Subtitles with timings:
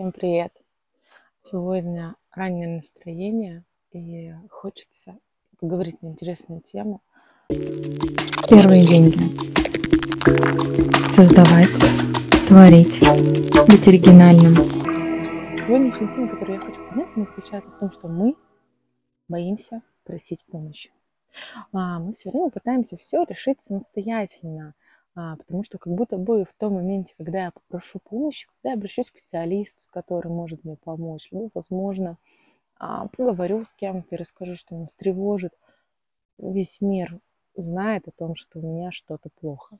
[0.00, 0.54] Всем привет!
[1.42, 5.18] Сегодня раннее настроение и хочется
[5.58, 7.02] поговорить на интересную тему.
[8.48, 9.18] Первые деньги.
[11.06, 11.68] Создавать,
[12.48, 13.02] творить,
[13.68, 14.56] быть оригинальным.
[15.66, 18.36] Сегодняшняя тема, которую я хочу поднять, она заключается в том, что мы
[19.28, 20.90] боимся просить помощи.
[21.74, 24.72] А, мы все время пытаемся все решить самостоятельно,
[25.14, 29.10] потому что как будто бы в том моменте, когда я попрошу помощи, когда я обращусь
[29.10, 32.18] к специалисту, с которым может мне помочь, либо, возможно,
[32.78, 35.52] а, поговорю с кем-то и расскажу, что нас тревожит,
[36.38, 37.20] весь мир
[37.54, 39.78] знает о том, что у меня что-то плохо.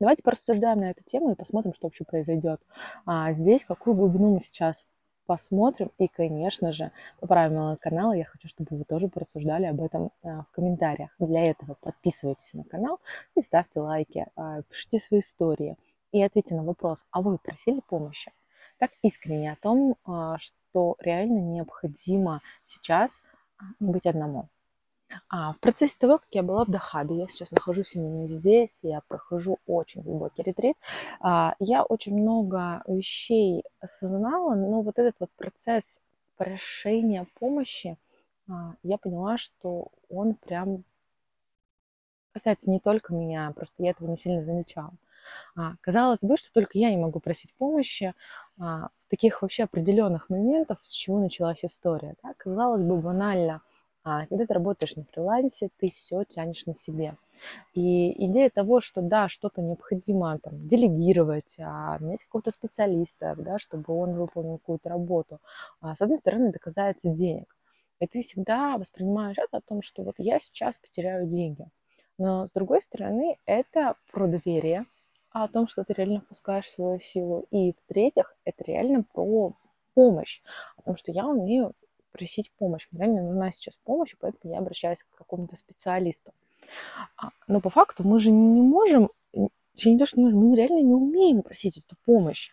[0.00, 2.60] Давайте порассуждаем на эту тему и посмотрим, что вообще произойдет.
[3.04, 4.86] А здесь какую глубину мы сейчас
[5.28, 5.92] посмотрим.
[5.98, 10.44] И, конечно же, по правилам канала я хочу, чтобы вы тоже порассуждали об этом а,
[10.44, 11.10] в комментариях.
[11.18, 12.98] Для этого подписывайтесь на канал
[13.36, 15.76] и ставьте лайки, а, пишите свои истории
[16.12, 18.32] и ответьте на вопрос, а вы просили помощи?
[18.78, 23.20] Так искренне о том, а, что реально необходимо сейчас
[23.80, 24.48] не быть одному.
[25.28, 29.00] А, в процессе того, как я была в Дахабе, я сейчас нахожусь именно здесь, я
[29.08, 30.76] прохожу очень глубокий ретрит,
[31.20, 36.00] а, я очень много вещей осознала, но вот этот вот процесс
[36.36, 37.96] прошения помощи,
[38.48, 40.84] а, я поняла, что он прям
[42.32, 44.92] касается не только меня, просто я этого не сильно замечала.
[45.56, 48.14] А, казалось бы, что только я не могу просить помощи
[48.58, 52.14] а, в таких вообще определенных моментах, с чего началась история.
[52.22, 52.34] Да?
[52.36, 53.62] Казалось бы, банально–
[54.04, 57.16] а когда ты работаешь на фрилансе, ты все тянешь на себе.
[57.74, 63.94] И идея того, что да, что-то необходимо там, делегировать, а, нанять какого-то специалиста, да, чтобы
[63.94, 65.40] он выполнил какую-то работу,
[65.80, 67.54] а, с одной стороны, это касается денег.
[68.00, 71.66] И ты всегда воспринимаешь это о том, что вот я сейчас потеряю деньги.
[72.16, 74.86] Но с другой стороны, это про доверие,
[75.30, 77.46] о том, что ты реально впускаешь свою силу.
[77.50, 79.54] И в-третьих, это реально про
[79.94, 80.42] помощь,
[80.76, 81.74] о том, что я умею
[82.10, 82.86] просить помощь.
[82.90, 86.32] Мне реально нужна сейчас помощь, поэтому я обращаюсь к какому-то специалисту.
[87.16, 90.82] А, но по факту мы же не можем, не то, что не можем, мы реально
[90.82, 92.50] не умеем просить эту помощь.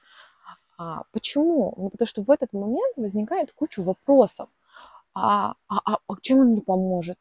[0.78, 1.74] А, почему?
[1.78, 4.50] Ну, потому что в этот момент возникает куча вопросов.
[5.14, 7.18] А, а, а, а чем он мне поможет?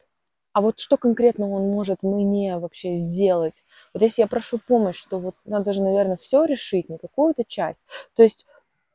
[0.52, 3.64] А вот что конкретно он может мне вообще сделать?
[3.92, 7.80] Вот если я прошу помощь, то вот надо же, наверное, все решить, не какую-то часть.
[8.14, 8.46] То есть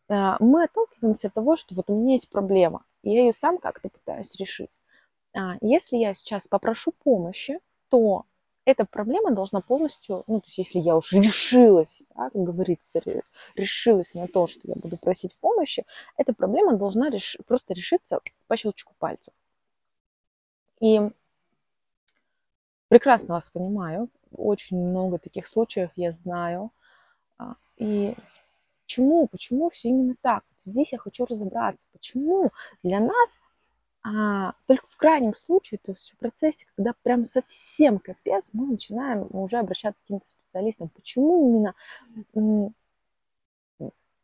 [0.09, 3.89] а, мы отталкиваемся от того, что вот у меня есть проблема, я ее сам как-то
[3.89, 4.71] пытаюсь решить.
[5.33, 8.25] А, если я сейчас попрошу помощи, то
[8.65, 13.01] эта проблема должна полностью, ну, то есть если я уже решилась, да, как говорится,
[13.55, 15.85] решилась на то, что я буду просить помощи,
[16.17, 17.37] эта проблема должна реш...
[17.47, 19.33] просто решиться по щелчку пальцев.
[20.79, 21.01] И
[22.87, 26.71] прекрасно вас понимаю, очень много таких случаев я знаю.
[27.37, 28.15] А, и
[28.89, 29.27] Почему?
[29.27, 30.43] Почему все именно так?
[30.49, 31.85] Вот здесь я хочу разобраться.
[31.91, 32.49] Почему
[32.81, 33.39] для нас
[34.01, 39.27] а, только в крайнем случае, то есть в процессе, когда прям совсем капец, мы начинаем
[39.29, 40.89] уже обращаться к каким-то специалистам.
[40.89, 41.61] Почему
[42.33, 42.73] именно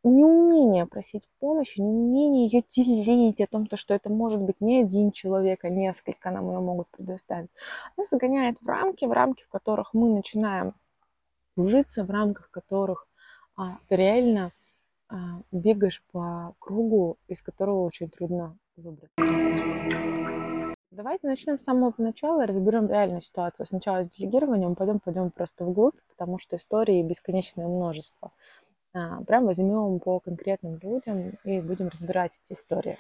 [0.04, 5.64] неумение просить помощи, неумение ее делить, о том, что это может быть не один человек,
[5.64, 7.52] а несколько нам ее могут предоставить,
[7.98, 10.74] нас загоняет в рамки, в рамки, в которых мы начинаем
[11.54, 13.08] кружиться, в рамках которых
[13.58, 14.52] а, реально
[15.08, 19.14] а, бегаешь по кругу, из которого очень трудно выбраться.
[20.92, 23.66] Давайте начнем с самого начала и разберем реальную ситуацию.
[23.66, 28.32] Сначала с делегированием, пойдем, пойдем просто вглубь, потому что истории бесконечное множество.
[28.94, 32.98] А, прям возьмем по конкретным людям и будем разбирать эти истории.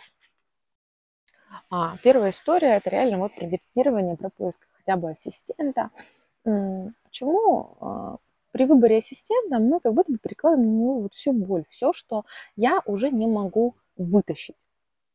[1.69, 5.89] А, первая история это реально вот про делегирование, про поиск хотя бы ассистента.
[6.43, 8.17] Почему а,
[8.55, 12.23] при выборе ассистента мы как будто бы перекладываем на него вот всю боль, все, что
[12.55, 14.55] я уже не могу вытащить.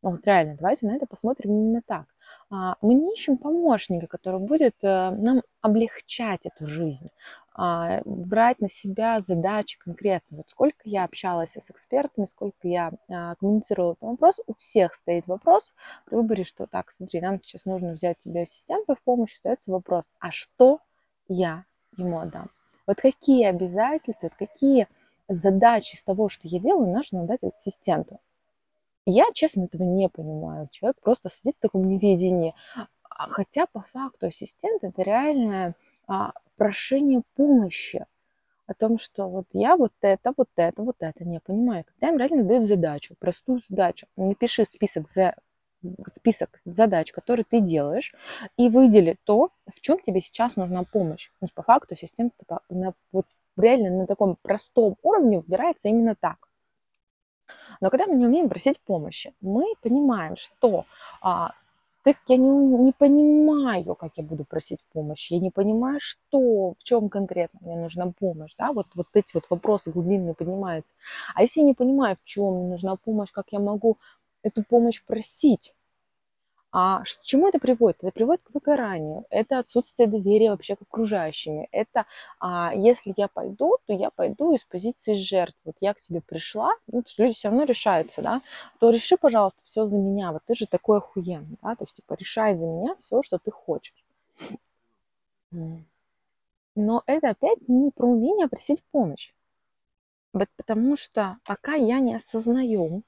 [0.03, 2.05] Вот реально, давайте на это посмотрим именно так.
[2.51, 7.09] А, мы не ищем помощника, который будет э, нам облегчать эту жизнь,
[7.55, 10.37] а, брать на себя задачи конкретно.
[10.37, 15.27] Вот сколько я общалась с экспертами, сколько я а, коммуницировала по вопросу, у всех стоит
[15.27, 15.73] вопрос
[16.05, 20.13] при выборе, что так, смотри, нам сейчас нужно взять тебе ассистента в помощь, остается вопрос,
[20.19, 20.81] а что
[21.27, 21.65] я
[21.97, 22.51] ему отдам?
[22.91, 24.89] Вот какие обязательства, вот какие
[25.29, 28.19] задачи из того, что я делаю, нужно дать ассистенту.
[29.07, 30.67] Я, честно, этого не понимаю.
[30.73, 32.53] Человек просто сидит в таком неведении.
[32.75, 35.77] А, хотя по факту ассистент это реальное
[36.09, 38.07] а, прошение помощи
[38.67, 41.85] о том, что вот я вот это, вот это, вот это не понимаю.
[41.85, 45.37] Когда им реально дают задачу, простую задачу, напиши список за
[46.13, 48.15] список задач, которые ты делаешь,
[48.57, 51.29] и выдели то, в чем тебе сейчас нужна помощь.
[51.41, 56.15] То есть по факту ассистент типа, на, вот реально на таком простом уровне выбирается именно
[56.15, 56.49] так.
[57.81, 60.85] Но когда мы не умеем просить помощи, мы понимаем, что
[61.23, 61.53] а,
[62.03, 66.83] так я не, не понимаю, как я буду просить помощи, я не понимаю, что, в
[66.83, 70.95] чем конкретно мне нужна помощь, да, вот, вот эти вот вопросы глубинные поднимаются.
[71.35, 73.99] А если я не понимаю, в чем мне нужна помощь, как я могу
[74.43, 75.75] эту помощь просить,
[76.73, 77.99] а к чему это приводит?
[78.01, 81.67] Это приводит к выгоранию, это отсутствие доверия вообще к окружающим.
[81.73, 82.07] Это
[82.39, 85.59] а, если я пойду, то я пойду из позиции жертв.
[85.65, 88.41] Вот я к тебе пришла, ну, люди все равно решаются, да,
[88.79, 90.31] то реши, пожалуйста, все за меня.
[90.31, 93.51] Вот ты же такой охуенный, да, то есть типа решай за меня все, что ты
[93.51, 94.05] хочешь.
[96.77, 99.33] Но это опять не про умение просить помощь.
[100.31, 103.03] Потому что пока я не осознаю,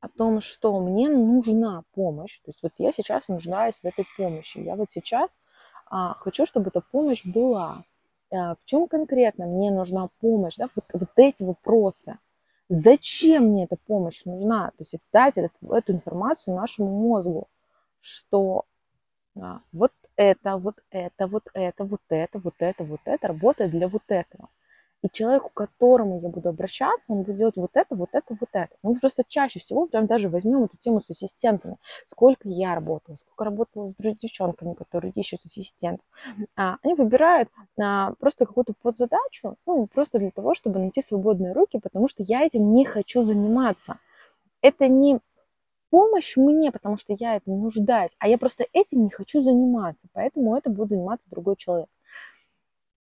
[0.00, 2.38] о том, что мне нужна помощь.
[2.38, 4.58] То есть вот я сейчас нуждаюсь в этой помощи.
[4.58, 5.38] Я вот сейчас
[5.86, 7.84] а, хочу, чтобы эта помощь была.
[8.32, 10.56] А, в чем конкретно мне нужна помощь?
[10.56, 10.68] Да?
[10.74, 12.18] Вот, вот эти вопросы.
[12.68, 14.68] Зачем мне эта помощь нужна?
[14.68, 17.48] То есть дать этот, эту информацию нашему мозгу,
[18.00, 18.64] что
[19.38, 23.88] а, вот это, вот это, вот это, вот это, вот это, вот это работает для
[23.88, 24.48] вот этого.
[25.02, 28.48] И человеку, к которому я буду обращаться, он будет делать вот это, вот это, вот
[28.52, 28.68] это.
[28.82, 31.76] Мы просто чаще всего прям даже возьмем эту тему с ассистентами.
[32.04, 36.04] Сколько я работала, сколько работала с девчонками, которые ищут ассистентов.
[36.54, 37.48] А, они выбирают
[37.80, 42.42] а, просто какую-то подзадачу, ну, просто для того, чтобы найти свободные руки, потому что я
[42.42, 43.98] этим не хочу заниматься.
[44.60, 45.20] Это не
[45.90, 50.56] помощь мне, потому что я этим нуждаюсь, а я просто этим не хочу заниматься, поэтому
[50.56, 51.88] это будет заниматься другой человек.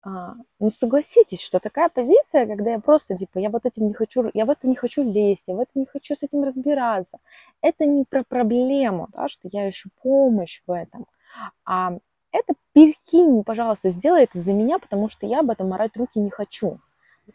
[0.02, 4.30] А, ну, согласитесь, что такая позиция, когда я просто, типа, я вот этим не хочу,
[4.34, 7.20] я в это не хочу лезть, я в это не хочу с этим разбираться.
[7.62, 11.06] Это не про проблему, да, что я ищу помощь в этом,
[11.66, 11.98] а
[12.32, 16.30] это перекинь, пожалуйста, сделай это за меня, потому что я об этом морать руки не
[16.30, 16.80] хочу.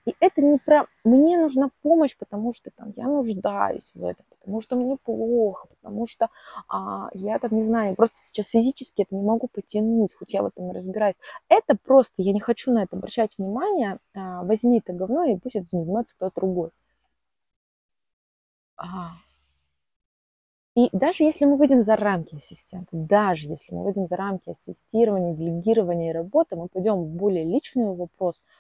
[0.05, 4.61] И это не про мне нужна помощь, потому что там я нуждаюсь в этом, потому
[4.61, 6.29] что мне плохо, потому что
[6.69, 10.47] а, я там не знаю, просто сейчас физически это не могу потянуть, хоть я в
[10.47, 11.19] этом и разбираюсь.
[11.49, 13.99] Это просто я не хочу на это обращать внимание.
[14.15, 16.71] А, возьми это говно и пусть это занимается кто-то другой.
[18.77, 19.13] А.
[20.77, 25.35] И даже если мы выйдем за рамки ассистента, даже если мы выйдем за рамки ассистирования,
[25.35, 28.43] делегирования и работы, мы пойдем в более личный вопрос–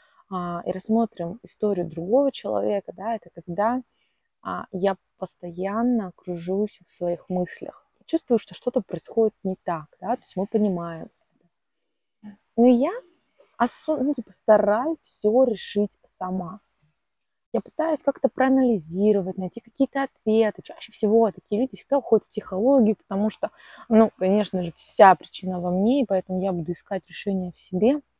[0.64, 3.82] и рассмотрим историю другого человека, да, это когда
[4.42, 10.22] а, я постоянно кружусь в своих мыслях, чувствую, что что-то происходит не так, да, то
[10.22, 11.04] есть мы понимаем
[12.22, 12.36] это.
[12.56, 12.92] Но я
[13.56, 16.60] особо, ну, типа, стараюсь все решить сама.
[17.52, 20.62] Я пытаюсь как-то проанализировать, найти какие-то ответы.
[20.62, 23.50] Чаще всего такие люди всегда уходят в психологию, потому что,
[23.88, 28.00] ну, конечно же, вся причина во мне, и поэтому я буду искать решение в себе–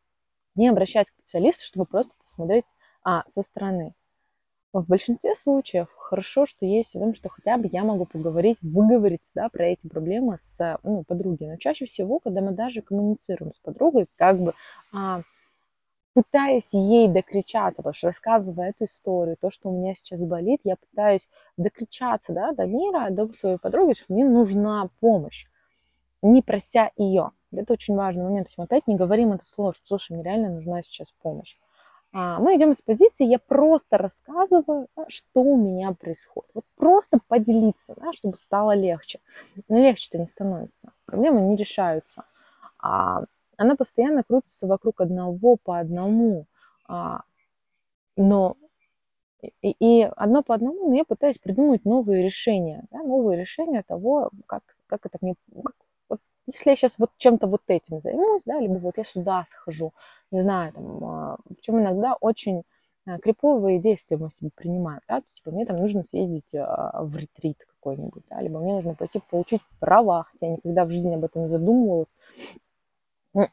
[0.54, 2.64] не обращаясь к специалисту, чтобы просто посмотреть
[3.02, 3.94] а, со стороны.
[4.72, 9.30] В большинстве случаев хорошо, что есть в том, что хотя бы я могу поговорить, выговориться
[9.36, 11.46] да, про эти проблемы с ну, подругой.
[11.46, 14.52] Но чаще всего, когда мы даже коммуницируем с подругой, как бы
[14.92, 15.22] а,
[16.14, 20.76] пытаясь ей докричаться, потому что рассказывая эту историю, то, что у меня сейчас болит, я
[20.76, 25.46] пытаюсь докричаться да, до мира, до своей подруги, что мне нужна помощь,
[26.22, 27.30] не прося ее.
[27.56, 28.46] Это очень важный момент.
[28.46, 31.56] То есть мы опять не говорим это слово, что, слушай, мне реально нужна сейчас помощь.
[32.12, 36.50] А мы идем из позиции, я просто рассказываю, что у меня происходит.
[36.54, 39.20] Вот просто поделиться, да, чтобы стало легче.
[39.68, 40.92] Но легче-то не становится.
[41.06, 42.24] Проблемы не решаются.
[42.78, 43.24] А,
[43.56, 46.46] она постоянно крутится вокруг одного по одному.
[46.86, 47.22] А,
[48.16, 48.56] но
[49.62, 54.30] и, и одно по одному, но я пытаюсь придумать новые решения, да, новые решения того,
[54.46, 55.34] как, как это мне,
[55.64, 55.74] как
[56.46, 59.92] если я сейчас вот чем-то вот этим займусь, да, либо вот я сюда схожу,
[60.30, 62.62] не знаю, там, а, причем иногда очень
[63.06, 67.16] а, криповые действия мы себе принимаем, да, то типа, мне там нужно съездить а, в
[67.16, 71.24] ретрит какой-нибудь, да, либо мне нужно пойти получить права, хотя я никогда в жизни об
[71.24, 72.14] этом не задумывалась,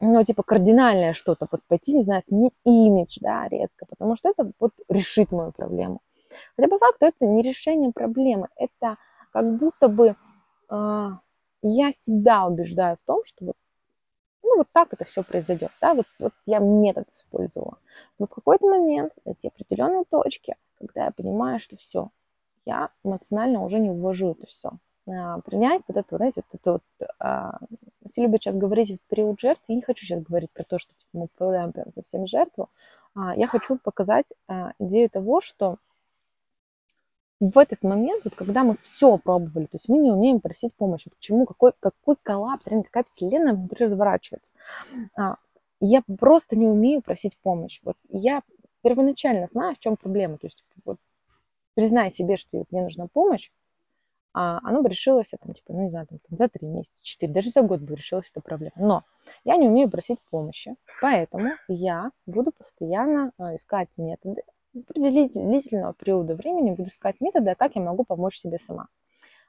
[0.00, 4.52] ну, типа, кардинальное что-то, вот пойти, не знаю, сменить имидж, да, резко, потому что это
[4.60, 6.00] вот решит мою проблему.
[6.56, 8.96] Хотя по факту это не решение проблемы, это
[9.32, 10.14] как будто бы
[11.62, 13.56] я себя убеждаю в том, что вот,
[14.42, 15.70] ну, вот так это все произойдет.
[15.80, 15.94] Да?
[15.94, 17.78] Вот, вот я метод использовала.
[18.18, 22.10] Но в какой-то момент, эти определенные точки, когда я понимаю, что все,
[22.64, 24.72] я эмоционально уже не ввожу это все.
[25.08, 27.58] А, принять вот это, знаете, вот это вот, а,
[28.08, 29.64] все любят сейчас говорить этот период жертвы.
[29.68, 32.68] Я не хочу сейчас говорить про то, что типа, мы попадаем прям совсем жертву.
[33.14, 35.78] А, я хочу показать а, идею того, что
[37.50, 41.06] в этот момент, вот когда мы все пробовали, то есть мы не умеем просить помощь,
[41.06, 44.52] вот к чему, какой, какой коллапс, реально какая вселенная внутри разворачивается.
[45.18, 45.36] А,
[45.80, 47.80] я просто не умею просить помощь.
[47.82, 48.42] Вот я
[48.82, 50.38] первоначально зная, в чем проблема.
[50.38, 50.98] То есть вот,
[51.74, 53.50] признай себе, что мне нужна помощь,
[54.34, 57.50] а оно бы решилось, там, типа, ну, не знаю, там, за три месяца, четыре, даже
[57.50, 58.72] за год бы решилась эта проблема.
[58.76, 59.04] Но
[59.42, 64.44] я не умею просить помощи, поэтому я буду постоянно а, искать методы,
[64.74, 68.88] длительного периода времени буду искать методы, как я могу помочь себе сама.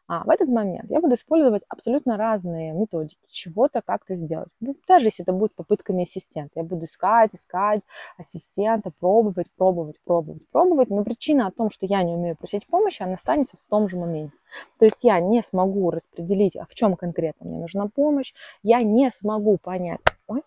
[0.05, 4.49] А в этот момент я буду использовать абсолютно разные методики, чего-то как-то сделать.
[4.59, 6.51] Ну, даже если это будет попытками ассистента.
[6.55, 7.83] Я буду искать, искать
[8.17, 10.89] ассистента, пробовать, пробовать, пробовать, пробовать.
[10.89, 13.95] Но причина о том, что я не умею просить помощи, она останется в том же
[13.97, 14.39] моменте.
[14.77, 18.33] То есть я не смогу распределить, а в чем конкретно мне нужна помощь.
[18.61, 20.43] Я не смогу понять, ой,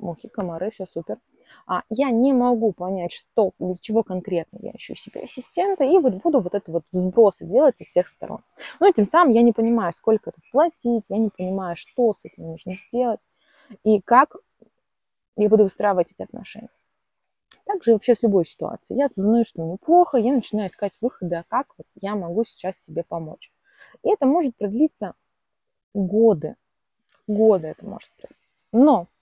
[0.00, 1.33] мухи, комары, все супер а,
[1.88, 6.40] я не могу понять, что, для чего конкретно я ищу себе ассистента, и вот буду
[6.40, 8.40] вот это вот сбросы делать из всех сторон.
[8.80, 12.44] Но тем самым я не понимаю, сколько это платить, я не понимаю, что с этим
[12.44, 13.20] нужно сделать,
[13.82, 14.36] и как
[15.36, 16.70] я буду выстраивать эти отношения.
[17.64, 18.98] Также вообще с любой ситуацией.
[18.98, 22.78] Я осознаю, что мне плохо, я начинаю искать выходы, а как вот я могу сейчас
[22.78, 23.52] себе помочь.
[24.02, 25.14] И это может продлиться
[25.94, 26.56] годы.
[27.26, 28.66] Годы это может продлиться.
[28.70, 29.13] Но а,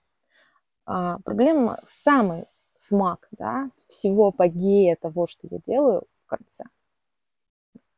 [0.85, 2.45] проблема в самый
[2.77, 6.65] смак, да, всего апогея того, что я делаю в конце.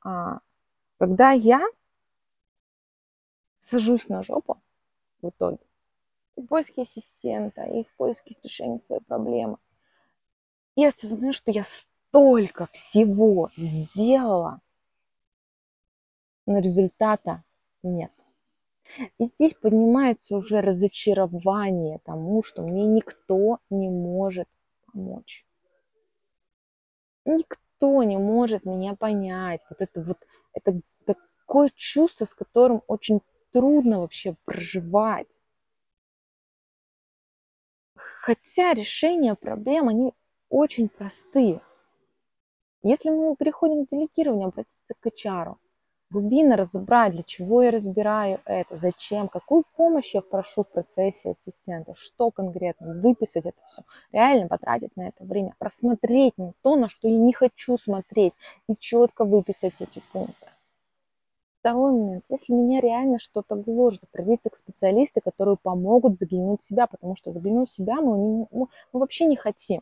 [0.03, 0.39] А,
[0.99, 1.61] когда я
[3.59, 4.61] сажусь на жопу
[5.21, 5.65] в итоге,
[6.35, 9.57] и в поиске ассистента, и в поиске решения своей проблемы,
[10.75, 14.61] и осознаю, что я столько всего сделала,
[16.45, 17.43] но результата
[17.81, 18.11] нет.
[19.17, 24.47] И здесь поднимается уже разочарование тому, что мне никто не может
[24.85, 25.45] помочь.
[27.25, 29.65] Никто не может меня понять.
[29.69, 30.19] Вот это вот
[30.53, 35.41] это такое чувство, с которым очень трудно вообще проживать.
[37.95, 40.13] Хотя решения проблем, они
[40.49, 41.61] очень простые.
[42.83, 45.55] Если мы переходим к делегированию, обратиться к HR,
[46.15, 51.93] глубинно разобрать, для чего я разбираю это, зачем, какую помощь я прошу в процессе ассистента,
[51.95, 53.81] что конкретно, выписать это все,
[54.13, 58.33] реально потратить на это время, просмотреть на то, на что я не хочу смотреть,
[58.69, 60.47] и четко выписать эти пункты.
[61.59, 62.23] Второй момент.
[62.29, 67.31] Если меня реально что-то гложет, обратиться к специалисту, которые помогут заглянуть в себя, потому что
[67.31, 69.81] заглянуть в себя мы, не, мы вообще не хотим.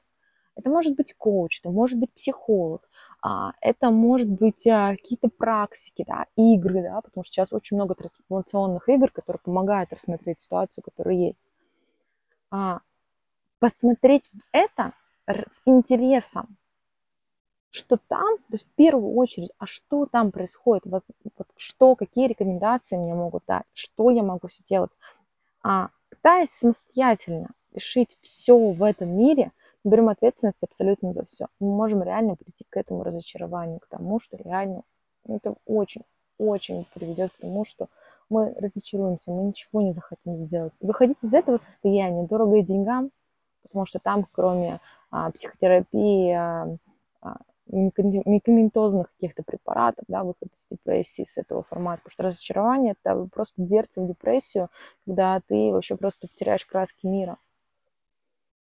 [0.56, 2.88] Это может быть коуч, это может быть психолог,
[3.62, 8.90] это может быть а, какие-то практики, да, игры, да, потому что сейчас очень много трансформационных
[8.90, 11.44] игр, которые помогают рассмотреть ситуацию, которая есть.
[12.52, 12.82] А,
[13.60, 14.94] посмотреть это
[15.26, 16.58] с интересом,
[17.70, 21.04] что там, то есть в первую очередь, а что там происходит, вот,
[21.56, 24.92] что, какие рекомендации мне могут дать, что я могу сделать,
[25.64, 29.54] а, пытаясь самостоятельно решить все в этом мире–
[29.84, 31.48] берем ответственность абсолютно за все.
[31.60, 34.84] Мы можем реально прийти к этому разочарованию, к тому, что реально
[35.28, 36.04] это очень,
[36.38, 37.88] очень приведет к тому, что
[38.30, 40.74] мы разочаруемся, мы ничего не захотим сделать.
[40.80, 43.12] И выходить из этого состояния дорого и деньгам,
[43.64, 44.80] потому что там, кроме
[45.12, 46.78] а, психотерапии, а,
[47.22, 47.38] а,
[47.68, 52.02] медикаментозных каких-то препаратов, да, выход из депрессии с этого формата.
[52.04, 54.70] Потому что разочарование– это просто дверца в депрессию,
[55.06, 57.38] когда ты вообще просто потеряешь краски мира.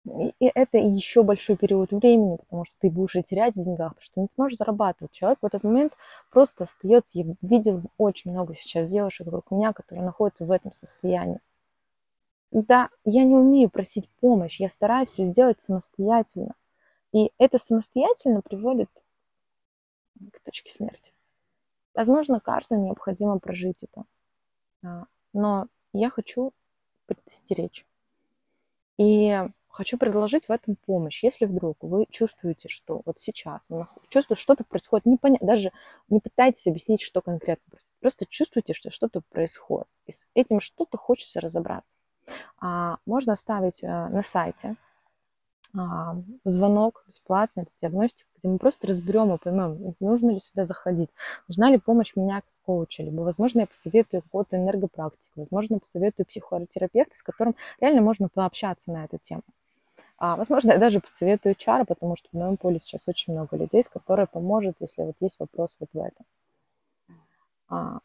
[0.06, 4.14] И это еще большой период времени, потому что ты будешь терять в деньгах, потому что
[4.14, 5.12] ты не сможешь зарабатывать.
[5.12, 5.94] Человек в этот момент
[6.30, 7.18] просто остается.
[7.18, 11.40] Я видел очень много сейчас девушек вокруг меня, которые находятся в этом состоянии.
[12.50, 16.54] Да, я не умею просить помощь, я стараюсь все сделать самостоятельно.
[17.12, 18.90] И это самостоятельно приводит
[20.32, 21.12] к точке смерти.
[21.94, 24.04] Возможно, каждому необходимо прожить это.
[24.84, 26.52] А, но я хочу
[27.06, 27.87] предостеречь.
[28.99, 29.40] И
[29.75, 31.25] хочу предложить в этом помощь.
[31.25, 33.69] Если вдруг вы чувствуете, что вот сейчас
[34.09, 35.73] чувствуете, что-то происходит, не понятно, даже
[36.09, 38.00] не пытайтесь объяснить, что конкретно происходит.
[38.00, 39.88] Просто чувствуете, что что-то происходит.
[40.07, 41.97] И с этим что-то хочется разобраться.
[42.61, 44.76] А, можно оставить а, на сайте
[45.76, 51.11] а, звонок бесплатный, это диагностика, где мы просто разберем и поймем, нужно ли сюда заходить,
[51.49, 57.16] нужна ли помощь меня как коуча, либо, возможно, я посоветую какого-то энергопрактика, возможно, посоветую психотерапевта,
[57.16, 59.43] с которым реально можно пообщаться на эту тему.
[60.16, 63.83] А, возможно, я даже посоветую чара, потому что в моем поле сейчас очень много людей,
[63.83, 66.26] с которыми поможет, если вот есть вопрос вот в этом.
[67.68, 67.99] А,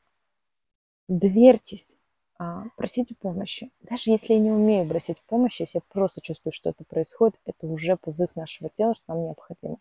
[1.08, 1.98] доверьтесь,
[2.40, 3.72] а, просите помощи.
[3.82, 7.68] Даже если я не умею просить помощи, если я просто чувствую, что это происходит, это
[7.68, 9.78] уже позыв нашего тела, что нам необходимо.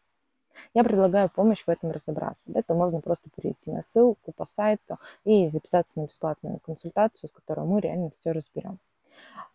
[0.75, 2.47] Я предлагаю помощь в этом разобраться.
[2.49, 7.32] Для этого можно просто перейти на ссылку по сайту и записаться на бесплатную консультацию, с
[7.32, 8.78] которой мы реально все разберем.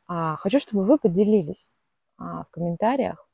[0.08, 1.74] А, хочу, чтобы вы поделились
[2.24, 3.27] в комментариях,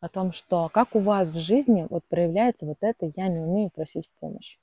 [0.00, 3.70] о том, что как у вас в жизни вот проявляется вот это «я не умею
[3.70, 4.58] просить помощь».